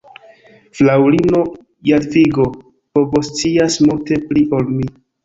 [0.77, 1.41] Fraŭlino
[1.89, 2.45] Jadvigo
[2.99, 4.89] povoscias multe pli ol mi.